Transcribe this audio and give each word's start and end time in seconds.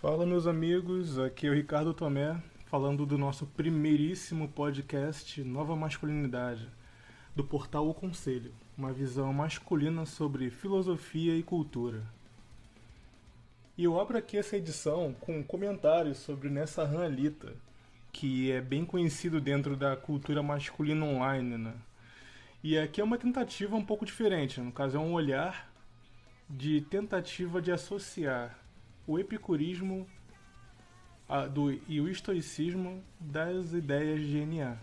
Fala, 0.00 0.24
meus 0.24 0.46
amigos, 0.46 1.18
aqui 1.18 1.46
é 1.46 1.50
o 1.50 1.52
Ricardo 1.52 1.92
Tomé, 1.92 2.34
falando 2.64 3.04
do 3.04 3.18
nosso 3.18 3.44
primeiríssimo 3.44 4.48
podcast 4.48 5.44
Nova 5.44 5.76
Masculinidade, 5.76 6.66
do 7.36 7.44
portal 7.44 7.86
O 7.86 7.92
Conselho, 7.92 8.50
uma 8.78 8.94
visão 8.94 9.30
masculina 9.30 10.06
sobre 10.06 10.48
filosofia 10.48 11.36
e 11.36 11.42
cultura. 11.42 12.02
E 13.76 13.84
eu 13.84 14.00
abro 14.00 14.16
aqui 14.16 14.38
essa 14.38 14.56
edição 14.56 15.14
com 15.20 15.36
um 15.36 15.42
comentário 15.42 16.14
sobre 16.14 16.48
Nessa 16.48 16.82
Alita, 16.82 17.52
que 18.10 18.50
é 18.50 18.62
bem 18.62 18.86
conhecido 18.86 19.38
dentro 19.38 19.76
da 19.76 19.94
cultura 19.98 20.42
masculina 20.42 21.04
online, 21.04 21.58
né? 21.58 21.74
E 22.64 22.78
aqui 22.78 23.02
é 23.02 23.04
uma 23.04 23.18
tentativa 23.18 23.76
um 23.76 23.84
pouco 23.84 24.06
diferente, 24.06 24.62
no 24.62 24.72
caso 24.72 24.96
é 24.96 25.00
um 25.00 25.12
olhar 25.12 25.70
de 26.48 26.80
tentativa 26.80 27.60
de 27.60 27.70
associar 27.70 28.59
o 29.10 29.18
epicurismo 29.18 30.06
a, 31.28 31.46
do, 31.46 31.72
e 31.88 32.00
o 32.00 32.08
estoicismo 32.08 33.02
das 33.18 33.72
ideias 33.72 34.20
de 34.20 34.46
NA. 34.46 34.76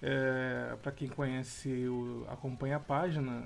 É, 0.00 0.74
Para 0.82 0.90
quem 0.92 1.06
conhece, 1.06 1.68
o, 1.86 2.24
acompanha 2.30 2.76
a 2.76 2.80
página, 2.80 3.44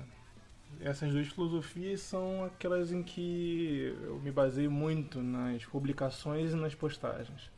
essas 0.79 1.11
duas 1.11 1.27
filosofias 1.27 1.99
são 1.99 2.45
aquelas 2.45 2.93
em 2.93 3.03
que 3.03 3.93
eu 4.01 4.17
me 4.21 4.31
baseio 4.31 4.71
muito 4.71 5.21
nas 5.21 5.65
publicações 5.65 6.53
e 6.53 6.55
nas 6.55 6.73
postagens. 6.73 7.51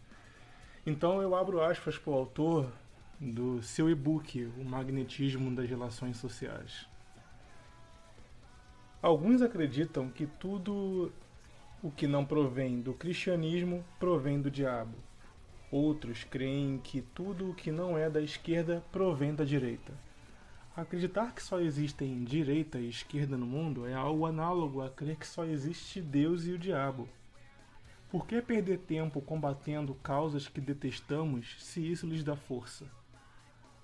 Então 0.88 1.22
eu 1.22 1.35
abro 1.35 1.61
aspas 1.61 1.99
para 1.99 2.11
o 2.11 2.16
autor 2.16 2.73
do 3.22 3.61
seu 3.61 3.91
e-book 3.91 4.52
O 4.58 4.66
Magnetismo 4.66 5.53
das 5.55 5.70
Relações 5.70 6.17
Sociais. 6.17 6.88
Alguns 9.03 9.41
acreditam 9.41 10.09
que 10.09 10.25
tudo 10.25 11.11
o 11.84 11.92
que 11.92 12.08
não 12.08 12.23
provém 12.23 12.80
do 12.80 12.94
cristianismo 12.94 13.84
provém 14.00 14.42
do 14.42 14.50
diabo. 14.50 14.95
Outros 15.70 16.23
creem 16.23 16.78
que 16.78 17.02
tudo 17.02 17.50
o 17.50 17.53
que 17.53 17.73
não 17.73 17.98
é 17.98 18.09
da 18.09 18.22
esquerda 18.22 18.81
provém 18.90 19.36
da 19.36 19.44
direita. 19.44 19.92
Acreditar 20.78 21.36
que 21.36 21.44
só 21.44 21.59
existem 21.59 22.23
direita 22.23 22.80
e 22.80 22.88
esquerda 22.88 23.36
no 23.36 23.45
mundo 23.45 23.86
é 23.86 23.94
algo 23.94 24.25
análogo 24.25 24.81
a 24.81 24.90
crer 24.90 25.17
que 25.17 25.28
só 25.28 25.44
existe 25.44 26.02
Deus 26.02 26.45
e 26.45 26.53
o 26.53 26.58
diabo. 26.58 27.09
Por 28.09 28.25
que 28.25 28.42
perder 28.42 28.78
tempo 28.78 29.20
combatendo 29.20 29.94
causas 29.95 30.47
que 30.47 30.62
detestamos 30.62 31.58
se 31.59 31.86
isso 31.86 32.08
lhes 32.08 32.23
dá 32.23 32.38
força? 32.38 32.86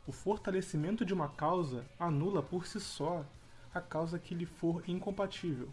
O 0.07 0.13
fortalecimento 0.13 1.03
de 1.03 1.13
uma 1.13 1.27
causa 1.27 1.85
anula 1.99 2.41
por 2.41 2.65
si 2.65 2.79
só 2.79 3.25
a 3.73 3.81
causa 3.81 4.17
que 4.17 4.33
lhe 4.33 4.45
for 4.45 4.81
incompatível. 4.87 5.67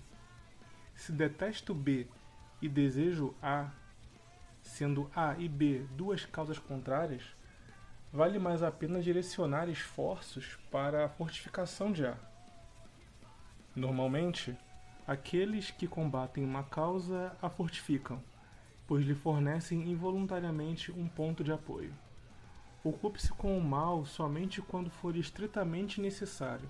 Se 0.96 1.12
detesto 1.12 1.74
B 1.74 2.06
e 2.60 2.68
desejo 2.68 3.34
A, 3.40 3.68
sendo 4.62 5.08
A 5.14 5.36
e 5.38 5.46
B 5.46 5.86
duas 5.94 6.24
causas 6.24 6.58
contrárias, 6.58 7.22
vale 8.10 8.38
mais 8.38 8.62
a 8.62 8.72
pena 8.72 9.00
direcionar 9.00 9.68
esforços 9.68 10.58
para 10.70 11.04
a 11.04 11.08
fortificação 11.08 11.92
de 11.92 12.06
A. 12.06 12.16
Normalmente, 13.76 14.56
aqueles 15.06 15.70
que 15.70 15.86
combatem 15.86 16.42
uma 16.42 16.64
causa 16.64 17.36
a 17.42 17.50
fortificam, 17.50 18.20
pois 18.86 19.04
lhe 19.04 19.14
fornecem 19.14 19.90
involuntariamente 19.90 20.90
um 20.90 21.06
ponto 21.06 21.44
de 21.44 21.52
apoio. 21.52 21.92
Ocupe-se 22.82 23.32
com 23.32 23.56
o 23.56 23.62
mal 23.62 24.06
somente 24.06 24.62
quando 24.62 24.88
for 24.88 25.14
estritamente 25.14 26.00
necessário 26.00 26.68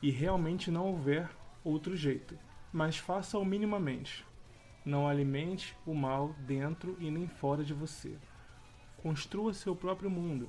e 0.00 0.08
realmente 0.08 0.70
não 0.70 0.86
houver 0.86 1.28
outro 1.64 1.96
jeito 1.96 2.38
mas 2.72 2.96
faça-o 2.96 3.44
minimamente. 3.44 4.24
Não 4.84 5.06
alimente 5.06 5.76
o 5.86 5.94
mal 5.94 6.34
dentro 6.40 6.96
e 6.98 7.10
nem 7.10 7.28
fora 7.28 7.62
de 7.62 7.74
você. 7.74 8.16
Construa 9.02 9.52
seu 9.52 9.76
próprio 9.76 10.10
mundo, 10.10 10.48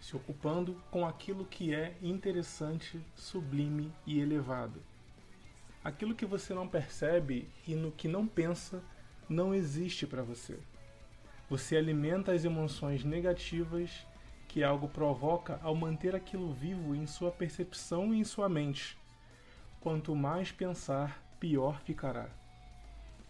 se 0.00 0.16
ocupando 0.16 0.80
com 0.90 1.06
aquilo 1.06 1.44
que 1.44 1.74
é 1.74 1.96
interessante, 2.00 3.00
sublime 3.14 3.92
e 4.06 4.18
elevado. 4.20 4.82
Aquilo 5.84 6.14
que 6.14 6.26
você 6.26 6.52
não 6.54 6.66
percebe 6.66 7.48
e 7.66 7.74
no 7.74 7.92
que 7.92 8.08
não 8.08 8.26
pensa 8.26 8.82
não 9.28 9.54
existe 9.54 10.06
para 10.06 10.22
você. 10.22 10.58
Você 11.48 11.76
alimenta 11.76 12.32
as 12.32 12.44
emoções 12.44 13.04
negativas 13.04 14.06
que 14.48 14.64
algo 14.64 14.88
provoca 14.88 15.60
ao 15.62 15.74
manter 15.74 16.14
aquilo 16.14 16.52
vivo 16.52 16.94
em 16.94 17.06
sua 17.06 17.30
percepção 17.30 18.12
e 18.12 18.18
em 18.18 18.24
sua 18.24 18.48
mente. 18.48 18.98
Quanto 19.80 20.16
mais 20.16 20.50
pensar, 20.50 21.22
pior 21.46 21.80
ficará. 21.82 22.28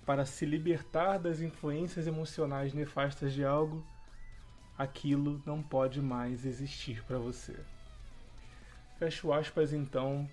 Para 0.07 0.25
se 0.25 0.47
libertar 0.47 1.19
das 1.19 1.43
influências 1.43 2.07
emocionais 2.07 2.73
nefastas 2.73 3.35
de 3.35 3.45
algo, 3.45 3.87
aquilo 4.79 5.43
não 5.45 5.63
pode 5.63 6.01
mais 6.01 6.47
existir 6.47 7.05
para 7.05 7.19
você. 7.19 7.55
Fecho 8.99 9.35
aspas 9.35 9.75
então 9.75 10.27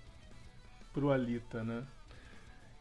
pro 0.94 1.12
Alita, 1.12 1.62
né? 1.62 1.86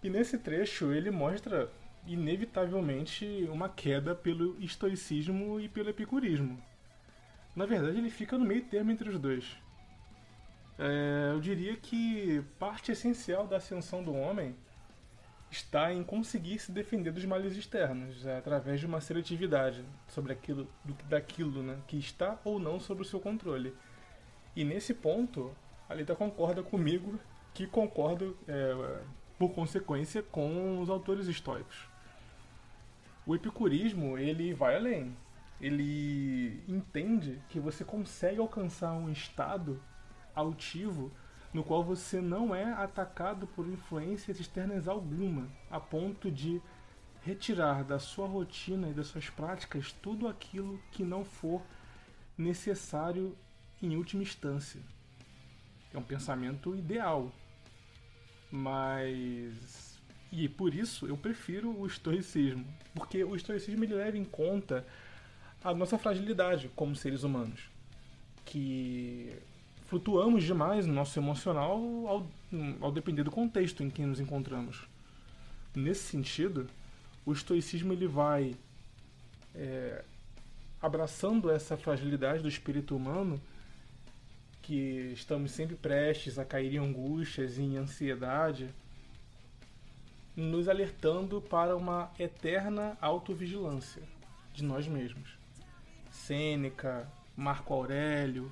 E 0.01 0.09
nesse 0.09 0.37
trecho 0.37 0.93
ele 0.93 1.11
mostra 1.11 1.69
inevitavelmente 2.07 3.25
uma 3.51 3.67
queda 3.67 4.15
pelo 4.15 4.57
estoicismo 4.63 5.59
e 5.59 5.67
pelo 5.67 5.89
epicurismo. 5.89 6.63
Na 7.53 7.65
verdade, 7.65 7.97
ele 7.97 8.09
fica 8.09 8.37
no 8.37 8.45
meio 8.45 8.63
termo 8.63 8.91
entre 8.91 9.09
os 9.09 9.19
dois. 9.19 9.57
É, 10.79 11.31
eu 11.33 11.41
diria 11.41 11.75
que 11.75 12.41
parte 12.57 12.93
essencial 12.93 13.45
da 13.45 13.57
ascensão 13.57 14.01
do 14.01 14.13
homem 14.13 14.55
está 15.53 15.93
em 15.93 16.03
conseguir 16.03 16.59
se 16.59 16.71
defender 16.71 17.11
dos 17.11 17.23
males 17.25 17.55
externos, 17.55 18.25
é, 18.25 18.37
através 18.37 18.79
de 18.79 18.87
uma 18.87 18.99
seletividade 18.99 19.85
sobre 20.07 20.33
aquilo, 20.33 20.67
do, 20.83 20.93
daquilo 21.07 21.61
né, 21.61 21.77
que 21.87 21.97
está 21.97 22.39
ou 22.43 22.59
não 22.59 22.79
sob 22.79 23.03
o 23.03 23.05
seu 23.05 23.19
controle. 23.19 23.73
E 24.55 24.63
nesse 24.63 24.93
ponto, 24.93 25.55
a 25.87 25.93
Lita 25.93 26.15
concorda 26.15 26.63
comigo, 26.63 27.19
que 27.53 27.67
concordo, 27.67 28.35
é, 28.47 29.01
por 29.37 29.49
consequência, 29.53 30.23
com 30.23 30.81
os 30.81 30.89
autores 30.89 31.27
estoicos. 31.27 31.87
O 33.25 33.35
epicurismo, 33.35 34.17
ele 34.17 34.53
vai 34.53 34.75
além. 34.75 35.15
Ele 35.61 36.63
entende 36.67 37.39
que 37.47 37.59
você 37.59 37.85
consegue 37.85 38.39
alcançar 38.39 38.91
um 38.93 39.09
estado 39.09 39.79
altivo 40.35 41.11
no 41.53 41.63
qual 41.63 41.83
você 41.83 42.19
não 42.19 42.55
é 42.55 42.73
atacado 42.73 43.45
por 43.47 43.67
influências 43.67 44.39
externas 44.39 44.87
alguma, 44.87 45.47
a 45.69 45.79
ponto 45.79 46.31
de 46.31 46.61
retirar 47.21 47.83
da 47.83 47.99
sua 47.99 48.27
rotina 48.27 48.89
e 48.89 48.93
das 48.93 49.07
suas 49.07 49.29
práticas 49.29 49.93
tudo 50.01 50.27
aquilo 50.27 50.79
que 50.91 51.03
não 51.03 51.23
for 51.23 51.61
necessário 52.37 53.37
em 53.81 53.95
última 53.95 54.23
instância. 54.23 54.81
É 55.93 55.97
um 55.97 56.03
pensamento 56.03 56.75
ideal, 56.75 57.31
mas 58.51 60.01
e 60.31 60.49
por 60.49 60.73
isso 60.73 61.05
eu 61.05 61.15
prefiro 61.15 61.69
o 61.77 61.85
estoicismo, 61.85 62.65
porque 62.95 63.23
o 63.23 63.35
estoicismo 63.35 63.83
ele 63.83 63.93
leva 63.93 64.17
em 64.17 64.25
conta 64.25 64.85
a 65.63 65.73
nossa 65.75 65.97
fragilidade 65.97 66.71
como 66.75 66.95
seres 66.95 67.23
humanos, 67.23 67.69
que 68.43 69.37
flutuamos 69.87 70.43
demais 70.43 70.85
no 70.85 70.93
nosso 70.93 71.19
emocional 71.19 71.77
ao, 72.07 72.27
ao 72.81 72.91
depender 72.91 73.23
do 73.23 73.31
contexto 73.31 73.83
em 73.83 73.89
que 73.89 74.05
nos 74.05 74.19
encontramos. 74.19 74.87
Nesse 75.75 76.03
sentido, 76.03 76.67
o 77.25 77.33
estoicismo 77.33 77.93
ele 77.93 78.07
vai 78.07 78.55
é, 79.55 80.03
abraçando 80.81 81.49
essa 81.49 81.77
fragilidade 81.77 82.41
do 82.41 82.49
espírito 82.49 82.95
humano 82.95 83.41
que 84.61 85.11
estamos 85.13 85.51
sempre 85.51 85.75
prestes 85.75 86.39
a 86.39 86.45
cair 86.45 86.73
em 86.73 86.77
angústias 86.77 87.59
em 87.59 87.77
ansiedade, 87.77 88.69
nos 90.35 90.67
alertando 90.67 91.41
para 91.41 91.75
uma 91.75 92.11
eterna 92.17 92.97
autovigilância 93.01 94.01
de 94.53 94.63
nós 94.63 94.87
mesmos. 94.87 95.37
Sêneca, 96.11 97.07
Marco 97.35 97.73
Aurélio, 97.73 98.51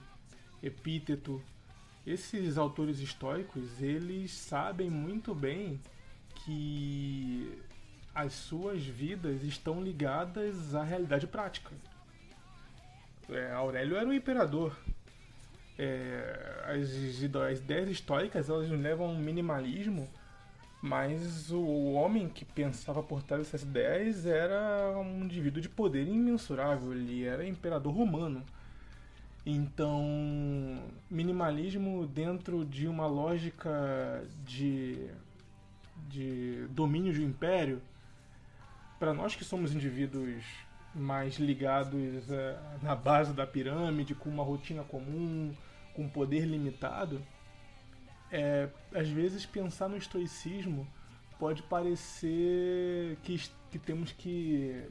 Epíteto. 0.61 1.41
Esses 2.05 2.57
autores 2.57 2.99
estoicos, 2.99 3.81
eles 3.81 4.31
sabem 4.31 4.89
muito 4.89 5.35
bem 5.35 5.79
que 6.33 7.61
as 8.13 8.33
suas 8.33 8.83
vidas 8.83 9.43
estão 9.43 9.81
ligadas 9.81 10.75
à 10.75 10.83
realidade 10.83 11.27
prática. 11.27 11.71
É, 13.29 13.51
Aurélio 13.53 13.95
era 13.95 14.07
um 14.07 14.13
imperador. 14.13 14.75
É, 15.77 16.63
as, 16.65 16.89
as 16.89 17.59
ideias 17.59 17.89
estoicas 17.89 18.49
elas 18.49 18.69
levam 18.69 19.07
a 19.07 19.09
um 19.09 19.17
minimalismo, 19.17 20.09
mas 20.81 21.49
o 21.51 21.93
homem 21.93 22.27
que 22.27 22.43
pensava 22.43 23.01
por 23.01 23.23
trás 23.23 23.43
dessas 23.43 23.63
ideias 23.63 24.25
era 24.25 24.97
um 24.97 25.23
indivíduo 25.23 25.61
de 25.61 25.69
poder 25.69 26.07
imensurável. 26.07 26.91
Ele 26.93 27.23
era 27.23 27.47
imperador 27.47 27.93
romano. 27.93 28.43
Então, 29.45 30.03
minimalismo 31.09 32.05
dentro 32.05 32.63
de 32.63 32.87
uma 32.87 33.07
lógica 33.07 34.23
de, 34.45 35.09
de 36.07 36.67
domínio 36.69 37.11
de 37.11 37.21
um 37.21 37.25
império 37.25 37.81
para 38.99 39.13
nós 39.13 39.35
que 39.35 39.43
somos 39.43 39.73
indivíduos 39.73 40.43
mais 40.93 41.39
ligados 41.39 42.29
uh, 42.29 42.83
na 42.83 42.95
base 42.95 43.33
da 43.33 43.47
pirâmide, 43.47 44.13
com 44.13 44.29
uma 44.29 44.43
rotina 44.43 44.83
comum, 44.83 45.55
com 45.95 46.07
poder 46.07 46.45
limitado, 46.45 47.19
é, 48.31 48.69
às 48.93 49.09
vezes 49.09 49.45
pensar 49.45 49.89
no 49.89 49.97
estoicismo 49.97 50.87
pode 51.39 51.63
parecer 51.63 53.17
que, 53.23 53.41
que 53.71 53.79
temos 53.79 54.11
que 54.11 54.85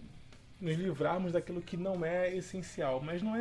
nos 0.61 0.77
livrarmos 0.77 1.33
daquilo 1.33 1.63
que 1.63 1.77
não 1.77 2.05
é 2.05 2.35
essencial, 2.35 3.01
mas 3.01 3.23
não 3.23 3.35
é 3.35 3.39